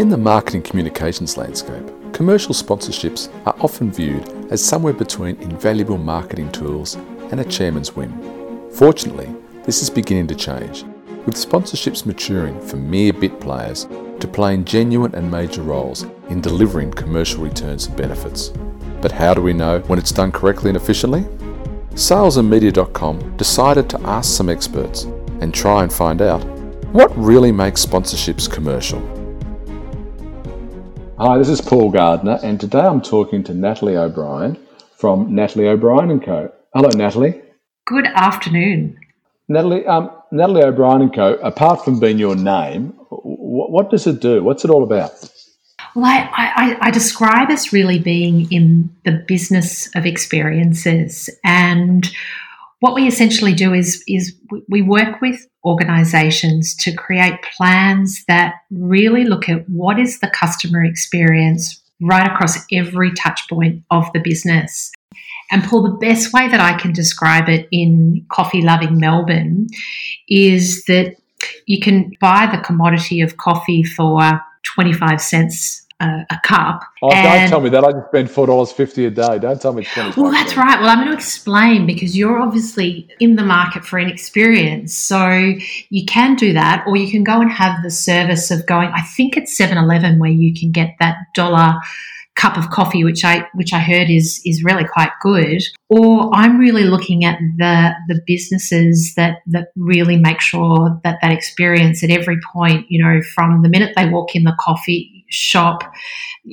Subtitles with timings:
[0.00, 6.50] In the marketing communications landscape, commercial sponsorships are often viewed as somewhere between invaluable marketing
[6.52, 6.94] tools
[7.30, 8.10] and a chairman's whim.
[8.70, 9.28] Fortunately,
[9.64, 10.84] this is beginning to change,
[11.26, 13.86] with sponsorships maturing from mere bit players
[14.20, 18.54] to playing genuine and major roles in delivering commercial returns and benefits.
[19.02, 21.24] But how do we know when it's done correctly and efficiently?
[21.90, 25.02] Salesandmedia.com decided to ask some experts
[25.42, 26.42] and try and find out
[26.94, 29.19] what really makes sponsorships commercial.
[31.22, 34.56] Hi, this is Paul Gardner, and today I'm talking to Natalie O'Brien
[34.96, 36.50] from Natalie O'Brien and Co.
[36.74, 37.38] Hello, Natalie.
[37.86, 38.98] Good afternoon.
[39.46, 41.34] Natalie, um, Natalie O'Brien and Co.
[41.42, 44.42] Apart from being your name, what, what does it do?
[44.42, 45.10] What's it all about?
[45.94, 51.28] Well, I, I, I, describe us really being in the business of experiences.
[51.44, 52.10] And
[52.78, 54.34] what we essentially do is, is
[54.70, 60.84] we work with organizations to create plans that really look at what is the customer
[60.84, 64.90] experience right across every touch point of the business.
[65.50, 69.66] And Paul, the best way that I can describe it in coffee loving Melbourne
[70.28, 71.16] is that
[71.66, 74.40] you can buy the commodity of coffee for
[74.74, 76.82] 25 cents a, a cup.
[77.02, 77.84] Oh, don't tell me that.
[77.84, 79.38] I just spend four dollars fifty a day.
[79.38, 80.20] Don't tell me twenty.
[80.20, 80.80] Well, that's right.
[80.80, 85.54] Well, I'm going to explain because you're obviously in the market for an experience, so
[85.90, 88.90] you can do that, or you can go and have the service of going.
[88.94, 91.74] I think it's 7-Eleven where you can get that dollar
[92.36, 95.62] cup of coffee, which I which I heard is is really quite good.
[95.88, 101.32] Or I'm really looking at the the businesses that that really make sure that that
[101.32, 105.82] experience at every point, you know, from the minute they walk in the coffee shop,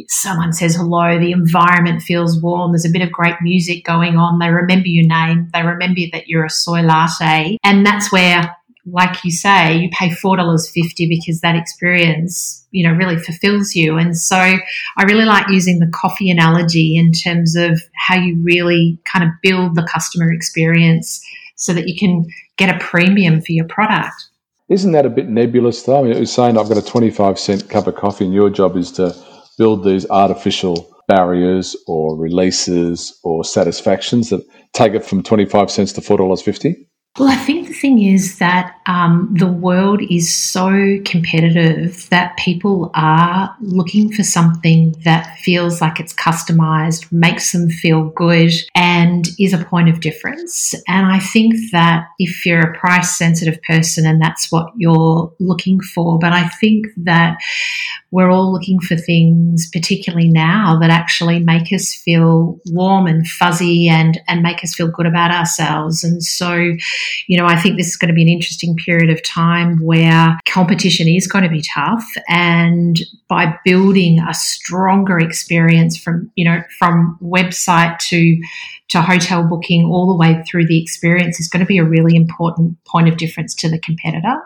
[0.07, 4.39] someone says hello, the environment feels warm, there's a bit of great music going on,
[4.39, 7.57] they remember your name, they remember that you're a soy latte.
[7.63, 8.55] And that's where,
[8.85, 13.97] like you say, you pay $4.50 because that experience, you know, really fulfills you.
[13.97, 18.97] And so I really like using the coffee analogy in terms of how you really
[19.03, 21.21] kind of build the customer experience
[21.55, 22.25] so that you can
[22.57, 24.27] get a premium for your product.
[24.69, 25.99] Isn't that a bit nebulous, though?
[25.99, 28.49] I mean, it was saying I've got a 25 cent cup of coffee, and your
[28.49, 29.15] job is to
[29.57, 36.01] build these artificial barriers or releases or satisfactions that take it from 25 cents to
[36.01, 36.86] $4.50?
[37.17, 42.91] Well, I think the thing is that um, the world is so competitive that people
[42.93, 49.51] are looking for something that feels like it's customized, makes them feel good, and is
[49.51, 50.75] a point of difference.
[50.87, 55.81] And I think that if you're a price sensitive person and that's what you're looking
[55.81, 57.39] for, but I think that
[58.11, 63.89] we're all looking for things, particularly now, that actually make us feel warm and fuzzy
[63.89, 66.03] and, and make us feel good about ourselves.
[66.03, 66.73] And so,
[67.27, 70.37] you know, I think this is going to be an interesting period of time where
[70.47, 72.05] competition is going to be tough.
[72.27, 78.37] And by building a stronger experience from, you know, from website to
[78.89, 82.15] to hotel booking all the way through the experience is going to be a really
[82.15, 84.37] important point of difference to the competitor.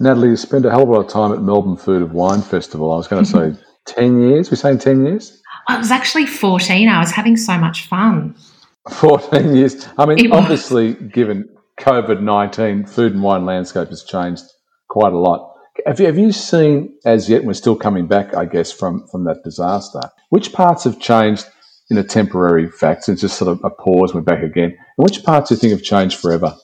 [0.00, 2.42] Natalie, you spent a hell of a lot of time at Melbourne Food and Wine
[2.42, 2.92] Festival.
[2.92, 3.62] I was going to say mm-hmm.
[3.86, 4.50] 10 years.
[4.50, 5.40] We're saying 10 years?
[5.68, 6.88] Oh, it was actually 14.
[6.88, 8.34] I was having so much fun.
[8.90, 9.88] 14 years.
[9.98, 11.48] I mean, obviously, given
[11.80, 14.44] COVID 19, food and wine landscape has changed
[14.88, 15.54] quite a lot.
[15.86, 19.24] Have you, have you seen, as yet, we're still coming back, I guess, from, from
[19.24, 20.00] that disaster,
[20.30, 21.46] which parts have changed
[21.88, 23.08] in a temporary fact?
[23.08, 24.76] It's just sort of a pause, we're back again.
[24.76, 26.54] And which parts do you think have changed forever?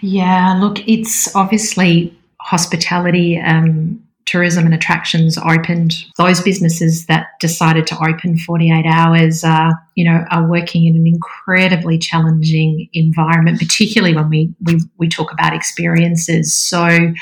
[0.00, 5.94] Yeah, look, it's obviously hospitality, um, tourism, and attractions opened.
[6.16, 11.06] Those businesses that decided to open 48 hours, uh, you know, are working in an
[11.06, 16.54] incredibly challenging environment, particularly when we, we, we talk about experiences.
[16.56, 17.12] So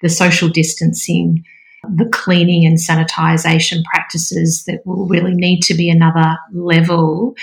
[0.00, 1.44] the social distancing
[1.94, 7.34] the cleaning and sanitization practices that will really need to be another level,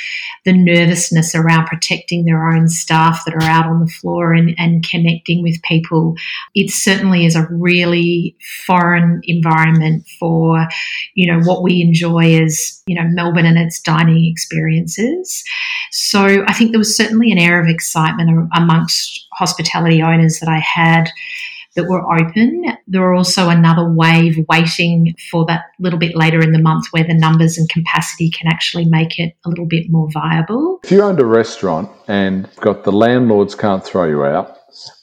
[0.46, 4.88] the nervousness around protecting their own staff that are out on the floor and, and
[4.88, 6.16] connecting with people.
[6.56, 8.36] It certainly is a really
[8.66, 10.68] foreign environment for,
[11.14, 15.44] you know, what we enjoy as, you know, Melbourne and its dining experiences.
[15.92, 20.60] So I think there was certainly an air of excitement amongst hospitality owners that I
[20.60, 21.10] had
[21.76, 22.66] that were open.
[22.88, 27.04] There were also another wave waiting for that little bit later in the month where
[27.04, 30.80] the numbers and capacity can actually make it a little bit more viable.
[30.84, 34.58] If you owned a restaurant and got the landlords can't throw you out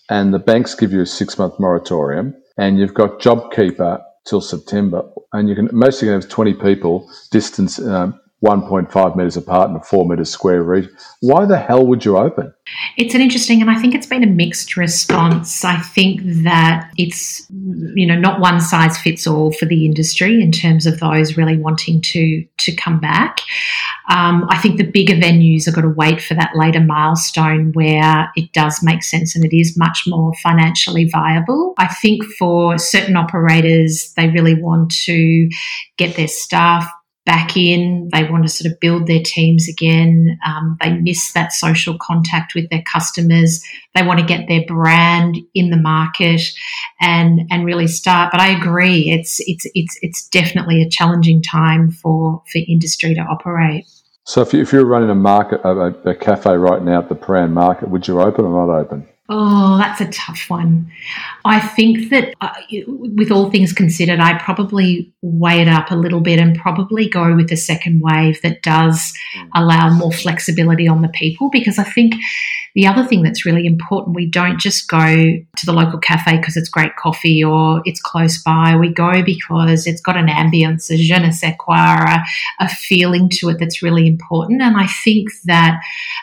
[0.08, 5.02] and the banks give you a six month moratorium and you've got JobKeeper till September
[5.32, 10.08] and you can mostly have 20 people distance um, 1.5 metres apart in a 4
[10.08, 10.94] metre square region.
[11.20, 12.54] Why the hell would you open?
[12.96, 15.64] It's an interesting, and I think it's been a mixed response.
[15.64, 20.52] I think that it's, you know, not one size fits all for the industry in
[20.52, 23.40] terms of those really wanting to to come back.
[24.08, 28.30] Um, I think the bigger venues are going to wait for that later milestone where
[28.34, 31.74] it does make sense and it is much more financially viable.
[31.78, 35.48] I think for certain operators, they really want to
[35.96, 36.90] get their staff
[37.26, 38.08] back in.
[38.12, 40.38] They want to sort of build their teams again.
[40.46, 43.62] Um, they miss that social contact with their customers.
[43.94, 46.42] They want to get their brand in the market
[47.00, 48.32] and and really start.
[48.32, 53.20] But I agree, it's it's it's it's definitely a challenging time for for industry to
[53.20, 53.86] operate.
[54.24, 57.16] So if, you, if you're running a market, a, a cafe right now at the
[57.16, 59.08] Prahran Market, would you open or not open?
[59.32, 60.90] Oh, that's a tough one.
[61.44, 62.50] I think that, uh,
[62.88, 67.36] with all things considered, I probably weigh it up a little bit and probably go
[67.36, 69.48] with the second wave that does mm.
[69.54, 72.14] allow more flexibility on the people because I think
[72.74, 76.56] the other thing that's really important, we don't just go to the local cafe because
[76.56, 78.76] it's great coffee or it's close by.
[78.76, 82.24] We go because it's got an ambience, a je ne sais quoi, a,
[82.58, 84.60] a feeling to it that's really important.
[84.60, 85.80] And I think that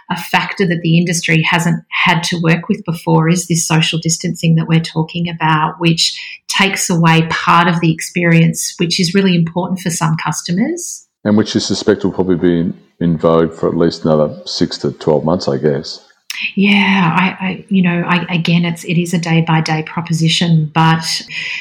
[0.10, 2.97] a factor that the industry hasn't had to work with before
[3.30, 8.76] is this social distancing that we're talking about, which takes away part of the experience,
[8.78, 11.08] which is really important for some customers.
[11.24, 14.78] And which you suspect will probably be in, in vogue for at least another six
[14.80, 16.08] to 12 months, I guess.
[16.56, 20.70] Yeah, I, I, you know, I, again, it's it is a day by day proposition,
[20.74, 21.04] but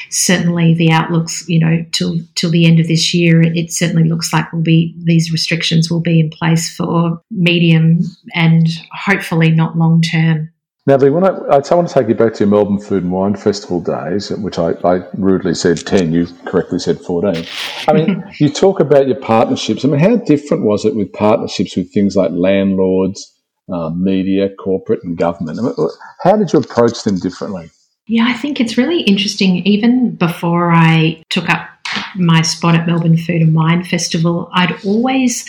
[0.09, 4.31] certainly the outlooks, you know, till till the end of this year, it certainly looks
[4.31, 8.01] like will be these restrictions will be in place for medium
[8.35, 10.51] and hopefully not long term.
[10.87, 13.35] Natalie, when I, I want to take you back to your Melbourne Food and Wine
[13.35, 17.45] Festival days, which I, I rudely said 10, you correctly said 14.
[17.89, 19.83] I mean, you talk about your partnerships.
[19.83, 23.37] I mean, how different was it with partnerships with things like landlords,
[23.71, 25.59] uh, media, corporate, and government.
[25.59, 25.89] I mean,
[26.23, 27.69] How did you approach them differently?
[28.07, 29.57] Yeah, I think it's really interesting.
[29.67, 31.67] Even before I took up
[32.15, 35.45] my spot at Melbourne Food and Wine Festival, I'd always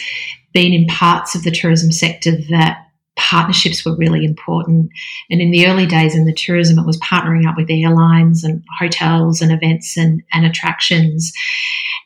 [0.52, 2.88] been in parts of the tourism sector that
[3.19, 4.91] partnerships were really important.
[5.31, 8.65] And in the early days in the tourism, it was partnering up with airlines and
[8.79, 11.32] hotels and events and, and attractions.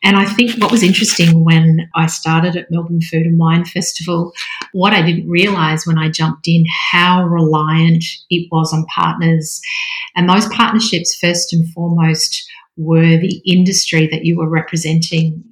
[0.03, 4.33] And I think what was interesting when I started at Melbourne Food and Wine Festival,
[4.73, 9.61] what I didn't realize when I jumped in, how reliant it was on partners.
[10.17, 12.45] And those partnerships, first and foremost,
[12.77, 15.45] were the industry that you were representing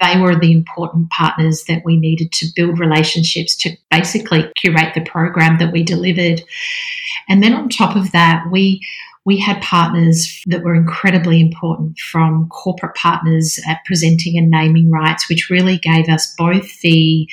[0.00, 5.00] they were the important partners that we needed to build relationships to basically curate the
[5.02, 6.42] program that we delivered.
[7.28, 8.80] And then on top of that, we
[9.24, 15.28] we had partners that were incredibly important from corporate partners at presenting and naming rights,
[15.28, 17.26] which really gave us both the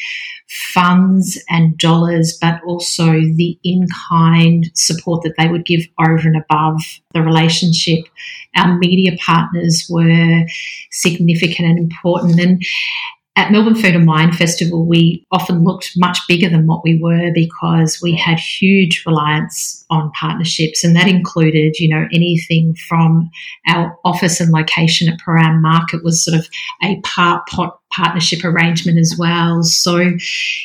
[0.74, 6.38] funds and dollars, but also the in kind support that they would give over and
[6.38, 6.82] above
[7.14, 8.06] the relationship.
[8.56, 10.46] Our media partners were
[10.92, 12.40] significant and important.
[12.40, 12.62] And
[13.38, 17.32] at Melbourne Food and Wine Festival, we often looked much bigger than what we were
[17.34, 23.30] because we had huge reliance on partnerships, and that included, you know, anything from
[23.68, 26.48] our office and location at Prahran Market was sort of
[26.84, 29.64] a part pot partnership arrangement as well.
[29.64, 30.14] So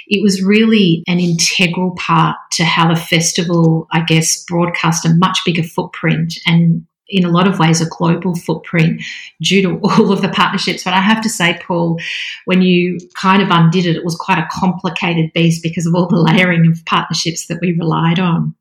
[0.06, 5.40] it was really an integral part to how the festival, I guess, broadcast a much
[5.44, 9.02] bigger footprint and in a lot of ways a global footprint
[9.40, 10.84] due to all of the partnerships.
[10.84, 11.98] But I have to say, Paul,
[12.44, 16.06] when you kind of undid it, it was quite a complicated beast because of all
[16.06, 18.54] the layering of partnerships that we relied on.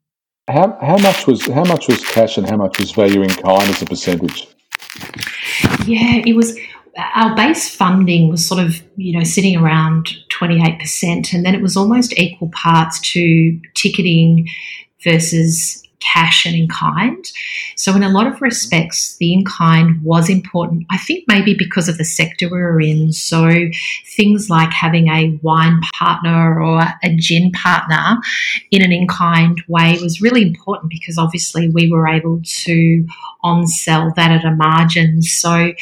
[0.48, 3.64] How, how much was how much was cash and how much was value in kind
[3.64, 4.48] as a percentage?
[5.88, 6.56] Yeah, it was
[7.16, 11.75] our base funding was sort of you know sitting around 28% and then it was
[11.75, 14.48] almost equal parts to ticketing
[15.04, 17.26] versus cash and in kind.
[17.76, 20.86] So, in a lot of respects, the in kind was important.
[20.92, 23.12] I think maybe because of the sector we were in.
[23.12, 23.52] So,
[24.16, 28.18] things like having a wine partner or a gin partner
[28.72, 33.06] in an in kind way was really important because obviously we were able to
[33.44, 35.22] on sell that at a margin.
[35.22, 35.74] So,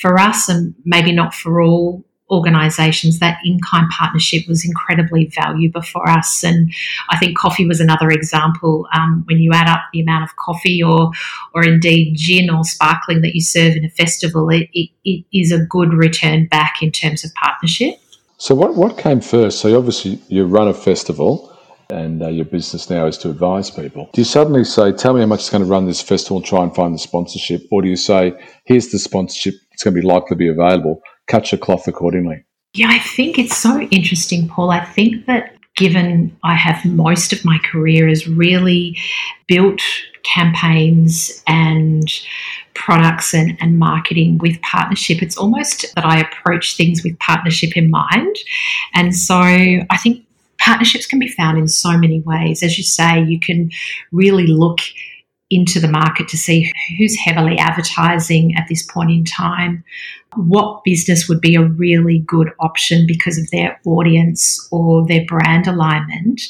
[0.00, 5.82] for us, and maybe not for all organisations, that in kind partnership was incredibly valuable
[5.82, 6.42] for us.
[6.42, 6.72] And
[7.10, 8.88] I think coffee was another example.
[8.94, 11.10] Um, when you add up the amount of coffee or,
[11.54, 15.52] or indeed gin or sparkling that you serve in a festival, it, it, it is
[15.52, 17.96] a good return back in terms of partnership.
[18.38, 19.60] So, what, what came first?
[19.60, 21.56] So, obviously, you run a festival
[21.92, 24.08] and uh, your business now is to advise people.
[24.14, 26.46] Do you suddenly say, Tell me how much it's going to run this festival and
[26.46, 27.62] try and find the sponsorship?
[27.70, 28.32] Or do you say,
[28.64, 31.02] Here's the sponsorship, it's going to be likely to be available?
[31.32, 32.44] Cut your cloth accordingly?
[32.74, 34.70] Yeah, I think it's so interesting, Paul.
[34.70, 38.98] I think that given I have most of my career has really
[39.48, 39.80] built
[40.24, 42.06] campaigns and
[42.74, 45.22] products and, and marketing with partnership.
[45.22, 48.36] It's almost that I approach things with partnership in mind.
[48.94, 50.24] And so I think
[50.58, 52.62] partnerships can be found in so many ways.
[52.62, 53.70] As you say, you can
[54.12, 54.80] really look
[55.50, 59.84] into the market to see who's heavily advertising at this point in time,
[60.36, 65.66] what business would be a really good option because of their audience or their brand
[65.66, 66.40] alignment,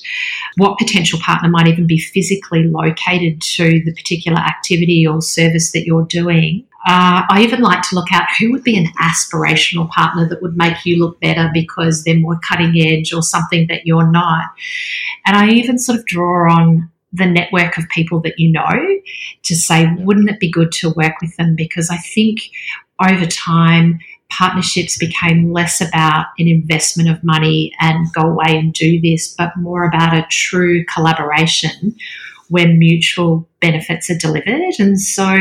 [0.57, 5.85] what potential partner might even be physically located to the particular activity or service that
[5.85, 6.65] you're doing.
[6.87, 10.57] Uh, I even like to look at who would be an aspirational partner that would
[10.57, 14.47] make you look better because they're more cutting edge or something that you're not.
[15.25, 19.01] And I even sort of draw on the network of people that you know
[19.43, 21.55] to say, wouldn't it be good to work with them?
[21.55, 22.41] Because I think
[23.03, 23.99] over time,
[24.31, 29.57] partnerships became less about an investment of money and go away and do this, but
[29.57, 31.95] more about a true collaboration
[32.49, 34.75] where mutual benefits are delivered.
[34.79, 35.35] And so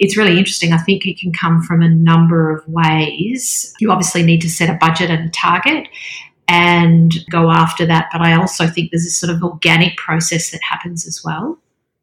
[0.00, 0.72] it's really interesting.
[0.72, 3.72] I think it can come from a number of ways.
[3.78, 5.86] You obviously need to set a budget and a target
[6.48, 8.08] and go after that.
[8.10, 11.56] But I also think there's a sort of organic process that happens as well.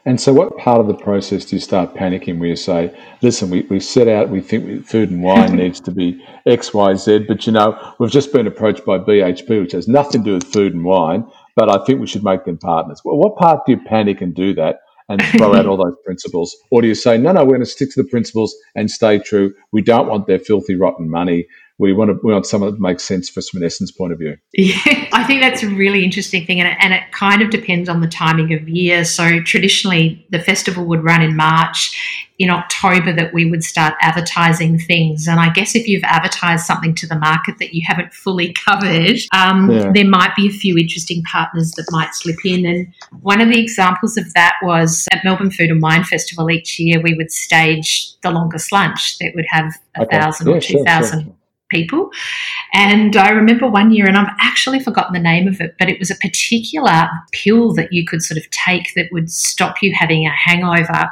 [0.08, 3.50] And so, what part of the process do you start panicking where you say, listen,
[3.50, 7.26] we, we set out, we think food and wine needs to be X, Y, Z,
[7.28, 10.46] but you know, we've just been approached by BHP, which has nothing to do with
[10.46, 13.02] food and wine, but I think we should make them partners.
[13.04, 16.56] Well, what part do you panic and do that and throw out all those principles?
[16.72, 19.20] Or do you say, no, no, we're going to stick to the principles and stay
[19.20, 19.54] true?
[19.74, 21.48] We don't want their filthy, rotten money
[21.80, 24.20] we want to we want something that makes sense for from an essence point of
[24.20, 24.38] view.
[24.54, 27.88] Yeah, I think that's a really interesting thing, and it, and it kind of depends
[27.88, 29.06] on the timing of year.
[29.06, 32.26] So traditionally, the festival would run in March.
[32.40, 36.94] In October, that we would start advertising things, and I guess if you've advertised something
[36.96, 39.92] to the market that you haven't fully covered, um, yeah.
[39.92, 42.64] there might be a few interesting partners that might slip in.
[42.68, 46.80] And one of the examples of that was at Melbourne Food and Wine Festival each
[46.80, 50.20] year, we would stage the longest lunch that would have a okay.
[50.20, 51.20] thousand yeah, or two thousand.
[51.22, 51.37] Sure, sure
[51.70, 52.10] people.
[52.74, 56.00] And I remember one year, and I've actually forgotten the name of it, but it
[56.00, 60.26] was a particular pill that you could sort of take that would stop you having
[60.26, 61.10] a hangover.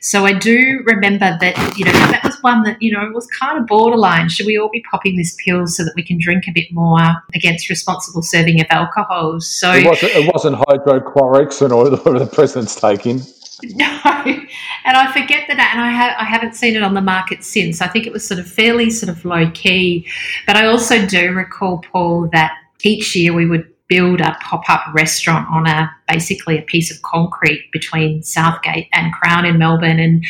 [0.00, 3.58] So I do remember that, you know, that was one that, you know, was kind
[3.58, 4.28] of borderline.
[4.28, 6.98] Should we all be popping this pill so that we can drink a bit more
[7.34, 9.40] against responsible serving of alcohol?
[9.40, 13.22] So it wasn't, it wasn't hydrochloroquine or the president's taking.
[13.74, 17.42] No, and I forget that, and I have I haven't seen it on the market
[17.42, 17.80] since.
[17.80, 20.06] I think it was sort of fairly sort of low key,
[20.46, 24.82] but I also do recall Paul that each year we would build a pop up
[24.94, 30.24] restaurant on a basically a piece of concrete between Southgate and Crown in Melbourne, and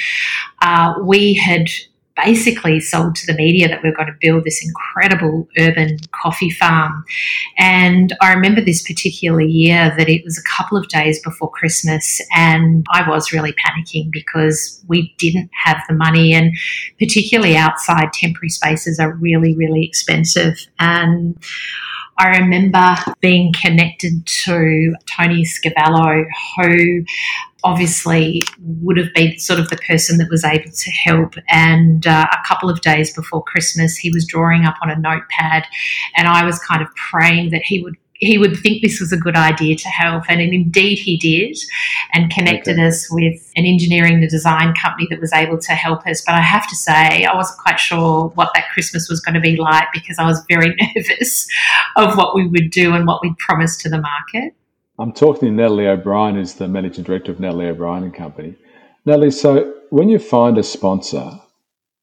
[0.62, 1.66] uh, we had
[2.24, 6.50] basically sold to the media that we are going to build this incredible urban coffee
[6.50, 7.04] farm.
[7.58, 12.20] And I remember this particular year that it was a couple of days before Christmas,
[12.34, 16.56] and I was really panicking because we didn't have the money, and
[16.98, 20.58] particularly outside, temporary spaces are really, really expensive.
[20.78, 21.36] And
[22.20, 26.24] I remember being connected to Tony Scavallo,
[26.56, 27.04] who
[27.64, 31.34] obviously would have been sort of the person that was able to help.
[31.48, 35.64] And uh, a couple of days before Christmas, he was drawing up on a notepad,
[36.16, 39.16] and I was kind of praying that he would he would think this was a
[39.16, 40.24] good idea to help.
[40.28, 41.56] And indeed he did
[42.12, 42.86] and connected okay.
[42.86, 46.22] us with an engineering and design company that was able to help us.
[46.26, 49.40] But I have to say, I wasn't quite sure what that Christmas was going to
[49.40, 51.46] be like because I was very nervous
[51.96, 54.54] of what we would do and what we'd promised to the market.
[55.00, 58.56] I'm talking to Natalie O'Brien, who's the managing director of Natalie O'Brien and Company.
[59.06, 61.30] Natalie, so when you find a sponsor,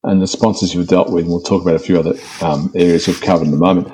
[0.02, 3.06] and the sponsors you've dealt with, and we'll talk about a few other um, areas
[3.06, 3.92] we've covered in a moment,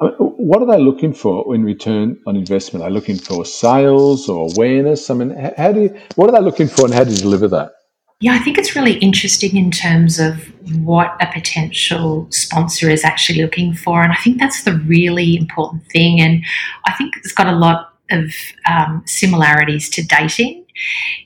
[0.00, 2.84] what are they looking for in return on investment?
[2.84, 5.10] Are they looking for sales or awareness?
[5.10, 7.48] I mean, how do you, what are they looking for and how do you deliver
[7.48, 7.72] that?
[8.20, 10.36] Yeah, I think it's really interesting in terms of
[10.84, 14.02] what a potential sponsor is actually looking for.
[14.02, 16.20] And I think that's the really important thing.
[16.20, 16.44] And
[16.86, 18.30] I think it's got a lot of
[18.70, 20.64] um, similarities to dating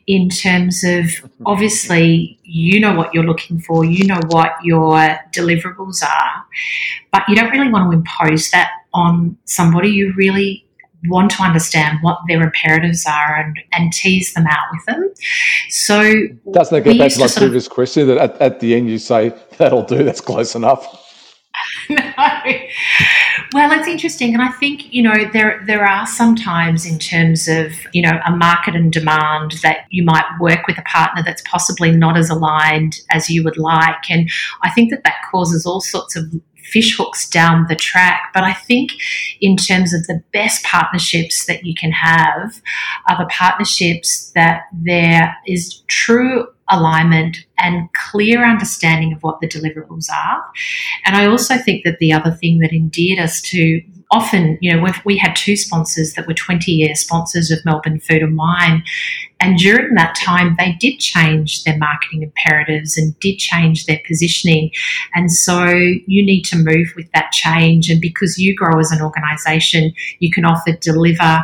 [0.07, 1.07] in terms of
[1.45, 4.97] obviously you know what you're looking for, you know what your
[5.33, 6.45] deliverables are,
[7.11, 9.91] but you don't really want to impose that on somebody.
[9.91, 10.67] You really
[11.09, 15.13] want to understand what their imperatives are and, and tease them out with them.
[15.69, 16.13] So,
[16.53, 18.99] doesn't that get back to my previous of, question that at, at the end you
[18.99, 20.99] say, that'll do, that's close enough?
[21.91, 21.99] no.
[23.53, 27.49] Well, it's interesting, and I think you know there there are some times in terms
[27.49, 31.43] of you know a market and demand that you might work with a partner that's
[31.43, 34.31] possibly not as aligned as you would like, and
[34.63, 36.25] I think that that causes all sorts of
[36.73, 38.31] fish hooks down the track.
[38.33, 38.93] But I think,
[39.41, 42.61] in terms of the best partnerships that you can have,
[43.09, 50.11] are the partnerships that there is true alignment and clear understanding of what the deliverables
[50.11, 50.43] are.
[51.05, 54.93] And I also think that the other thing that endeared us to often, you know,
[55.05, 58.85] we had two sponsors that were 20 year sponsors of Melbourne Food and Wine.
[59.43, 64.71] And during that time, they did change their marketing imperatives and did change their positioning.
[65.15, 67.91] And so you need to move with that change.
[67.91, 71.43] And because you grow as an organization, you can offer deliver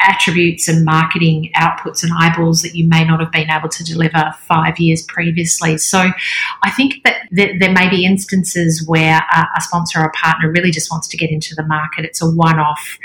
[0.00, 4.32] attributes and marketing outputs and eyeballs that you may not have been able to deliver
[4.40, 5.76] five years previously.
[5.78, 6.10] So
[6.62, 9.20] I think that there may be instances where
[9.56, 12.04] a sponsor or a partner really just wants to get into the market.
[12.04, 12.98] It's a one off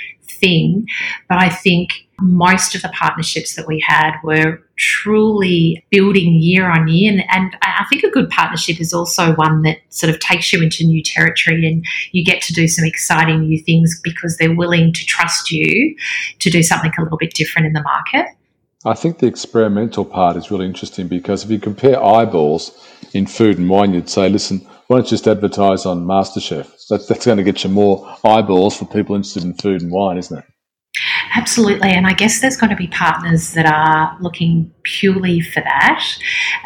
[0.44, 0.88] thing.
[1.30, 6.88] But I think most of the partnerships that we had were truly building year on
[6.88, 7.12] year.
[7.12, 10.62] And, and, I think a good partnership is also one that sort of takes you
[10.62, 14.94] into new territory and you get to do some exciting new things because they're willing
[14.94, 15.96] to trust you
[16.40, 18.28] to do something a little bit different in the market.
[18.86, 23.58] I think the experimental part is really interesting because if you compare eyeballs in food
[23.58, 26.70] and wine, you'd say, listen, why don't you just advertise on MasterChef?
[26.88, 30.20] That's, that's going to get you more eyeballs for people interested in food and wine,
[30.20, 30.46] isn't it?
[31.36, 31.90] Absolutely.
[31.90, 36.06] And I guess there's going to be partners that are looking purely for that.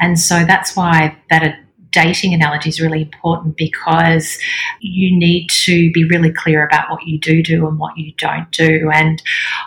[0.01, 1.57] And so that's why that
[1.91, 4.37] dating analogy is really important because
[4.81, 8.51] you need to be really clear about what you do do and what you don't
[8.51, 8.89] do.
[8.93, 9.21] And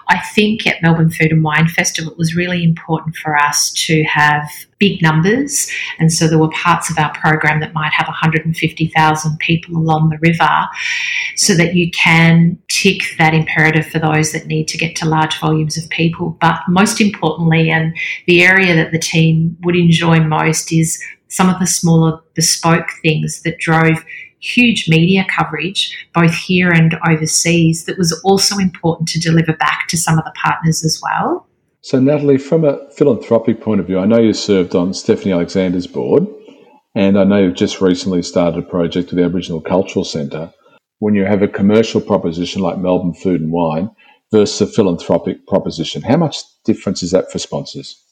[0.08, 4.02] I think at Melbourne Food and Wine Festival, it was really important for us to
[4.04, 4.48] have
[4.78, 5.70] big numbers.
[5.98, 10.18] And so there were parts of our program that might have 150,000 people along the
[10.18, 10.66] river
[11.36, 15.38] so that you can tick that imperative for those that need to get to large
[15.38, 16.36] volumes of people.
[16.40, 17.94] But most importantly, and
[18.26, 23.42] the area that the team would enjoy most is some of the smaller bespoke things
[23.42, 24.04] that drove
[24.40, 29.96] huge media coverage, both here and overseas, that was also important to deliver back to
[29.96, 31.46] some of the partners as well.
[31.82, 35.86] So, Natalie, from a philanthropic point of view, I know you served on Stephanie Alexander's
[35.86, 36.26] board,
[36.94, 40.52] and I know you've just recently started a project with the Aboriginal Cultural Centre.
[40.98, 43.90] When you have a commercial proposition like Melbourne Food and Wine
[44.30, 48.02] versus a philanthropic proposition, how much difference is that for sponsors?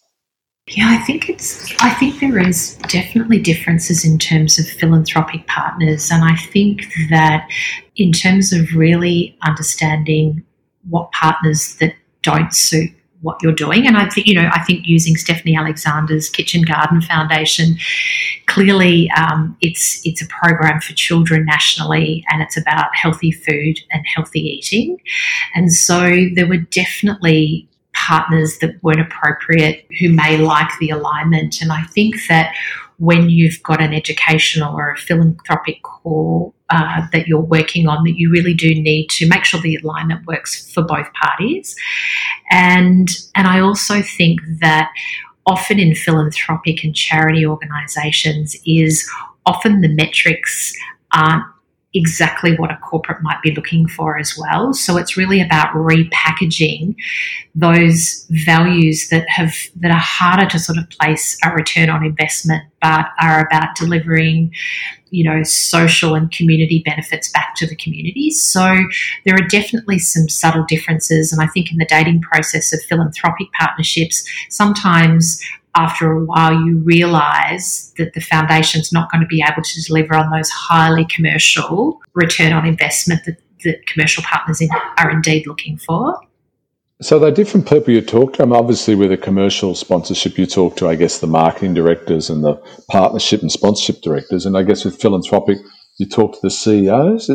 [0.70, 1.72] Yeah, I think it's.
[1.80, 7.48] I think there is definitely differences in terms of philanthropic partners, and I think that
[7.96, 10.44] in terms of really understanding
[10.88, 13.86] what partners that don't suit what you're doing.
[13.86, 17.76] And I think, you know, I think using Stephanie Alexander's Kitchen Garden Foundation,
[18.46, 24.04] clearly um, it's it's a program for children nationally, and it's about healthy food and
[24.14, 24.98] healthy eating.
[25.54, 27.67] And so there were definitely
[28.08, 31.60] partners that weren't appropriate who may like the alignment.
[31.60, 32.54] And I think that
[32.98, 38.18] when you've got an educational or a philanthropic core uh, that you're working on, that
[38.18, 41.76] you really do need to make sure the alignment works for both parties.
[42.50, 44.90] And and I also think that
[45.46, 49.08] often in philanthropic and charity organisations is
[49.46, 50.74] often the metrics
[51.12, 51.44] aren't
[51.98, 54.72] exactly what a corporate might be looking for as well.
[54.72, 56.94] So it's really about repackaging
[57.54, 62.62] those values that have that are harder to sort of place a return on investment,
[62.80, 64.52] but are about delivering,
[65.10, 68.40] you know, social and community benefits back to the communities.
[68.42, 68.76] So
[69.26, 73.48] there are definitely some subtle differences, and I think in the dating process of philanthropic
[73.58, 75.42] partnerships, sometimes
[75.78, 80.14] after a while you realize that the foundation's not going to be able to deliver
[80.14, 85.78] on those highly commercial return on investment that, that commercial partners in, are indeed looking
[85.78, 86.18] for.
[87.00, 88.42] So they're different people you talk to.
[88.42, 92.28] I mean, obviously, with a commercial sponsorship, you talk to, I guess, the marketing directors
[92.28, 92.54] and the
[92.88, 94.46] partnership and sponsorship directors.
[94.46, 95.58] And I guess with philanthropic,
[95.98, 97.30] you talk to the CEOs.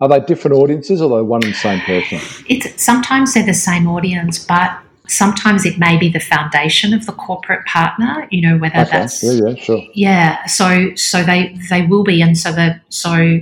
[0.00, 2.20] Are they different audiences or are they one and the same person?
[2.48, 4.78] It's sometimes they're the same audience, but
[5.10, 8.90] sometimes it may be the foundation of the corporate partner you know whether okay.
[8.90, 13.40] that's yeah yeah sure yeah so so they they will be and so the so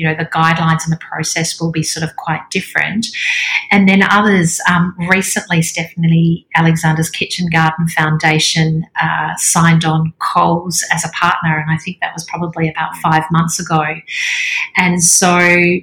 [0.00, 3.06] you know the guidelines and the process will be sort of quite different
[3.70, 11.04] and then others um, recently stephanie alexander's kitchen garden foundation uh, signed on coles as
[11.04, 13.84] a partner and i think that was probably about five months ago
[14.78, 15.38] and so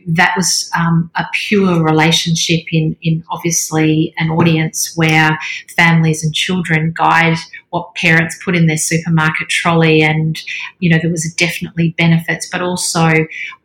[0.08, 5.38] that was um, a pure relationship in in obviously an audience where
[5.76, 7.38] families and children guide
[7.70, 10.02] what parents put in their supermarket trolley.
[10.02, 10.40] And,
[10.80, 13.12] you know, there was definitely benefits, but also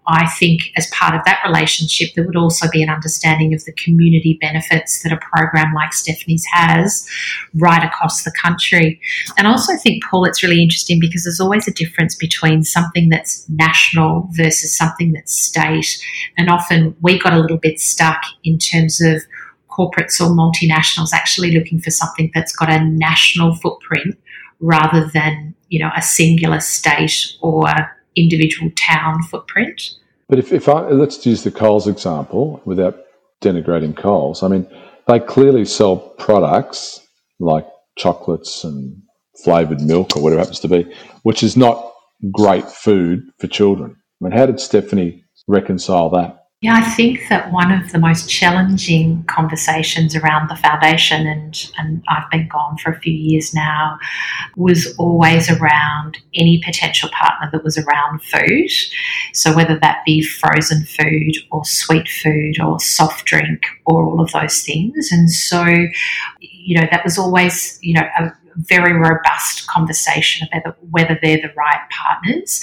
[0.06, 3.72] I think as part of that relationship, there would also be an understanding of the
[3.72, 7.08] community benefits that a program like Stephanie's has
[7.54, 9.00] right across the country.
[9.36, 13.10] And I also think, Paul, it's really interesting because there's always a difference between something
[13.10, 16.02] that's national versus something that's state.
[16.36, 19.22] And often we got a little bit stuck in terms of
[19.70, 24.18] corporates or multinationals actually looking for something that's got a national footprint
[24.58, 27.66] rather than, you know, a singular state or
[28.16, 29.82] individual town footprint.
[30.28, 32.96] But if, if I let's use the Coles example without
[33.42, 34.66] denigrating Coles, I mean,
[35.06, 37.00] they clearly sell products
[37.38, 39.02] like chocolates and
[39.44, 41.92] flavoured milk or whatever happens to be, which is not
[42.30, 43.96] great food for children.
[44.20, 46.41] I mean, how did Stephanie reconcile that?
[46.62, 52.04] Yeah, I think that one of the most challenging conversations around the foundation, and, and
[52.08, 53.98] I've been gone for a few years now,
[54.56, 58.70] was always around any potential partner that was around food.
[59.32, 64.30] So, whether that be frozen food or sweet food or soft drink or all of
[64.30, 65.10] those things.
[65.10, 65.64] And so,
[66.38, 71.52] you know, that was always, you know, a very robust conversation about whether they're the
[71.56, 72.62] right partners.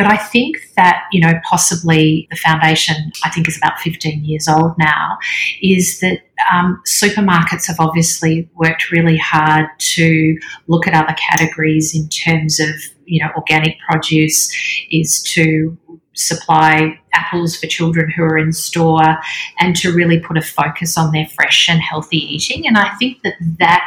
[0.00, 4.48] But I think that, you know, possibly the foundation, I think is about 15 years
[4.48, 5.18] old now,
[5.60, 12.08] is that um, supermarkets have obviously worked really hard to look at other categories in
[12.08, 12.70] terms of,
[13.04, 14.50] you know, organic produce
[14.90, 15.76] is to
[16.14, 19.18] supply apples for children who are in store
[19.58, 22.66] and to really put a focus on their fresh and healthy eating.
[22.66, 23.84] And I think that that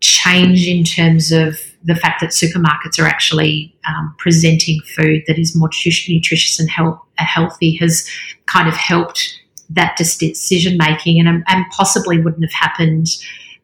[0.00, 5.56] change in terms of the fact that supermarkets are actually um, presenting food that is
[5.56, 5.70] more
[6.08, 8.06] nutritious and health, healthy has
[8.46, 9.40] kind of helped
[9.70, 13.06] that decision making and, and possibly wouldn't have happened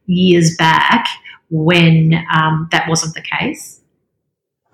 [0.07, 1.09] years back
[1.51, 3.81] when um, that wasn't the case.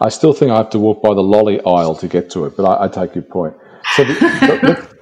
[0.00, 2.56] I still think I have to walk by the lolly aisle to get to it,
[2.56, 3.54] but I, I take your point.
[3.94, 4.92] So the, the,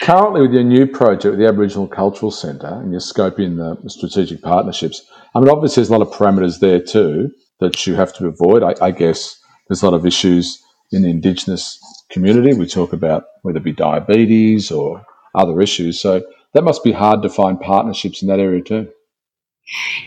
[0.00, 5.06] Currently, with your new project the Aboriginal Cultural Centre and you're scoping the strategic partnerships,
[5.34, 8.62] I mean, obviously, there's a lot of parameters there too that you have to avoid.
[8.62, 11.78] I, I guess there's a lot of issues in the Indigenous
[12.10, 12.54] community.
[12.54, 16.00] We talk about whether it be diabetes or other issues.
[16.00, 16.22] So
[16.54, 18.90] that must be hard to find partnerships in that area too.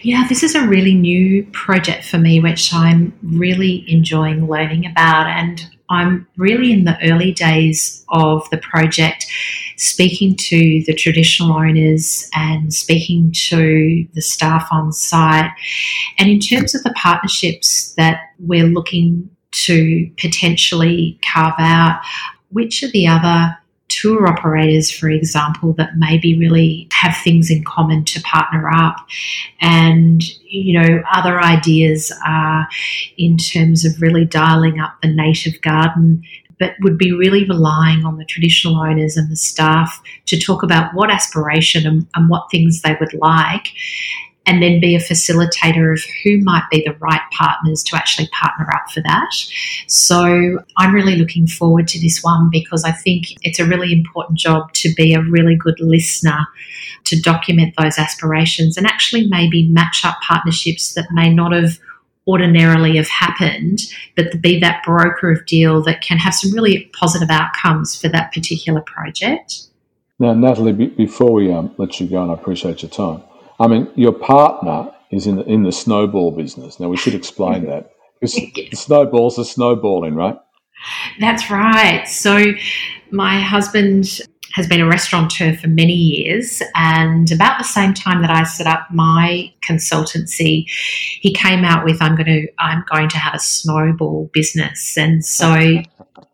[0.02, 5.28] Yeah, this is a really new project for me, which I'm really enjoying learning about.
[5.28, 9.28] And I'm really in the early days of the project,
[9.82, 15.50] speaking to the traditional owners and speaking to the staff on site.
[16.20, 22.00] And in terms of the partnerships that we're looking to potentially carve out,
[22.50, 28.06] which are the other tour operators, for example, that maybe really have things in common
[28.06, 28.98] to partner up.
[29.62, 32.68] And, you know, other ideas are
[33.18, 36.22] in terms of really dialing up the native garden
[36.62, 40.94] but would be really relying on the traditional owners and the staff to talk about
[40.94, 43.70] what aspiration and, and, what things they would like
[44.46, 48.68] and then be a facilitator of who might be the right partners to actually partner
[48.74, 49.30] up for that.
[49.88, 54.38] So I'm really looking forward to this one because I think it's a really important
[54.38, 56.46] job to be a really good listener
[57.06, 61.80] to document those aspirations and actually maybe match up partnerships that may not have
[62.28, 63.80] ordinarily have happened,
[64.16, 68.08] but to be that broker of deal that can have some really positive outcomes for
[68.10, 69.68] that particular project.
[70.20, 73.24] Now, Natalie, before we um, let you go, and I appreciate your time,
[73.60, 76.80] I mean, your partner is in the, in the snowball business.
[76.80, 80.38] Now, we should explain that because the snowballs are snowballing, right?
[81.20, 82.08] That's right.
[82.08, 82.54] So,
[83.12, 84.22] my husband
[84.54, 88.68] has been a restaurateur for many years, and about the same time that I set
[88.68, 90.66] up my consultancy,
[91.22, 95.26] he came out with, "I'm going to, I'm going to have a snowball business," and
[95.26, 95.82] so.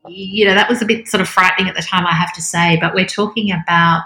[0.10, 2.41] You know, that was a bit sort of frightening at the time, I have to
[2.41, 4.03] say, but we're talking about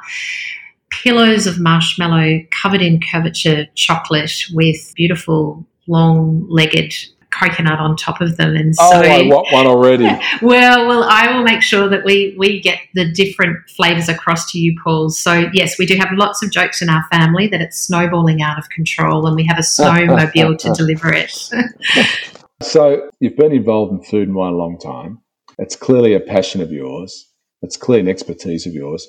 [0.90, 6.94] pillows of marshmallow covered in couverture chocolate with beautiful long legged
[7.32, 8.56] coconut on top of them.
[8.56, 10.06] And so, oh, I want one already.
[10.42, 14.60] well, well, I will make sure that we we get the different flavors across to
[14.60, 15.10] you, Paul.
[15.10, 18.58] So yes, we do have lots of jokes in our family that it's snowballing out
[18.58, 21.32] of control, and we have a snowmobile to deliver it.
[22.62, 25.20] so you've been involved in food and wine a long time.
[25.58, 27.28] It's clearly a passion of yours.
[27.62, 29.08] It's clearly an expertise of yours.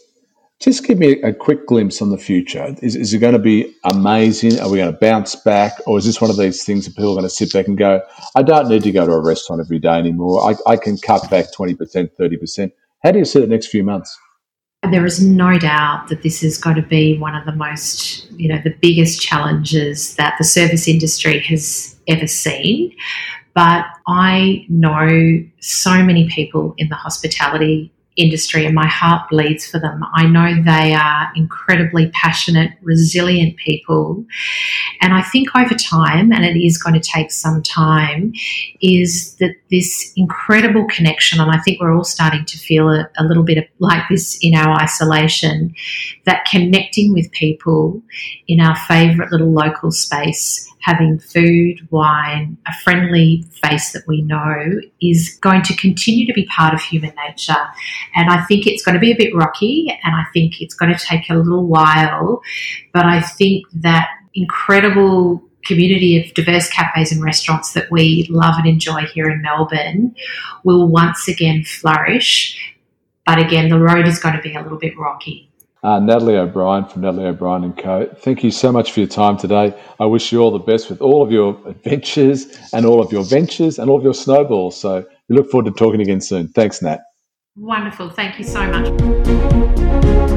[0.62, 2.76] Just give me a quick glimpse on the future.
[2.82, 4.60] Is, is it going to be amazing?
[4.60, 5.72] Are we going to bounce back?
[5.88, 7.76] Or is this one of these things that people are going to sit back and
[7.76, 8.00] go,
[8.36, 10.48] I don't need to go to a restaurant every day anymore.
[10.48, 11.76] I, I can cut back 20%,
[12.16, 12.70] 30%.
[13.02, 14.16] How do you see the next few months?
[14.88, 18.48] There is no doubt that this is going to be one of the most, you
[18.48, 22.94] know, the biggest challenges that the service industry has ever seen.
[23.54, 29.78] But I know so many people in the hospitality industry and my heart bleeds for
[29.78, 30.04] them.
[30.14, 34.24] I know they are incredibly passionate, resilient people.
[35.00, 38.32] And I think over time, and it is going to take some time,
[38.80, 43.24] is that this incredible connection, and I think we're all starting to feel a, a
[43.24, 45.74] little bit like this in our isolation,
[46.24, 48.02] that connecting with people
[48.46, 54.80] in our favourite little local space having food, wine, a friendly face that we know
[55.00, 57.56] is going to continue to be part of human nature.
[58.14, 60.92] And I think it's going to be a bit rocky and I think it's going
[60.92, 62.42] to take a little while.
[62.92, 68.66] But I think that incredible community of diverse cafes and restaurants that we love and
[68.66, 70.14] enjoy here in Melbourne
[70.64, 72.74] will once again flourish.
[73.26, 75.48] But again, the road is going to be a little bit rocky.
[75.84, 78.06] Uh, Natalie O'Brien from Natalie O'Brien and Co.
[78.18, 79.74] Thank you so much for your time today.
[79.98, 83.24] I wish you all the best with all of your adventures and all of your
[83.24, 84.78] ventures and all of your snowballs.
[84.78, 86.48] So we look forward to talking again soon.
[86.48, 87.00] Thanks, Nat.
[87.56, 88.10] Wonderful.
[88.10, 90.31] Thank you so much.